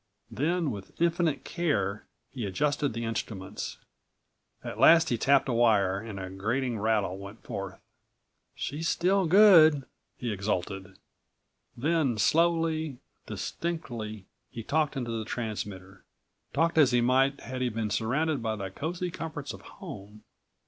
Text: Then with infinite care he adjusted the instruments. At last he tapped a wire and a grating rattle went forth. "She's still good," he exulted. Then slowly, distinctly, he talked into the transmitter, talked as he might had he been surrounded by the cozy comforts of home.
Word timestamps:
Then 0.31 0.71
with 0.71 0.99
infinite 0.99 1.43
care 1.43 2.07
he 2.31 2.47
adjusted 2.47 2.93
the 2.93 3.03
instruments. 3.05 3.77
At 4.63 4.79
last 4.79 5.09
he 5.09 5.17
tapped 5.19 5.47
a 5.47 5.53
wire 5.53 5.99
and 5.99 6.19
a 6.19 6.27
grating 6.31 6.79
rattle 6.79 7.19
went 7.19 7.43
forth. 7.43 7.79
"She's 8.55 8.89
still 8.89 9.27
good," 9.27 9.83
he 10.17 10.31
exulted. 10.31 10.97
Then 11.77 12.17
slowly, 12.17 12.97
distinctly, 13.27 14.25
he 14.49 14.63
talked 14.63 14.97
into 14.97 15.11
the 15.11 15.23
transmitter, 15.23 16.03
talked 16.51 16.79
as 16.79 16.91
he 16.93 17.01
might 17.01 17.39
had 17.41 17.61
he 17.61 17.69
been 17.69 17.91
surrounded 17.91 18.41
by 18.41 18.55
the 18.55 18.71
cozy 18.71 19.11
comforts 19.11 19.53
of 19.53 19.61
home. 19.61 20.23